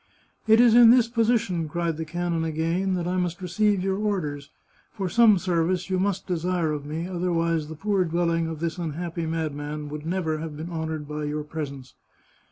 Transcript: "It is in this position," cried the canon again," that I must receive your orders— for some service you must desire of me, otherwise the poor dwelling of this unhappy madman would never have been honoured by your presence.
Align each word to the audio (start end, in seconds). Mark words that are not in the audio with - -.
"It 0.53 0.59
is 0.59 0.73
in 0.73 0.89
this 0.89 1.07
position," 1.07 1.69
cried 1.69 1.95
the 1.97 2.05
canon 2.05 2.43
again," 2.43 2.95
that 2.95 3.05
I 3.05 3.17
must 3.17 3.39
receive 3.39 3.83
your 3.83 3.97
orders— 3.99 4.49
for 4.97 5.07
some 5.07 5.37
service 5.37 5.91
you 5.91 5.99
must 5.99 6.25
desire 6.25 6.71
of 6.71 6.87
me, 6.87 7.05
otherwise 7.07 7.67
the 7.67 7.75
poor 7.75 8.03
dwelling 8.03 8.47
of 8.47 8.61
this 8.61 8.79
unhappy 8.79 9.27
madman 9.27 9.89
would 9.89 10.07
never 10.07 10.39
have 10.39 10.57
been 10.57 10.71
honoured 10.71 11.07
by 11.07 11.25
your 11.25 11.43
presence. 11.43 11.93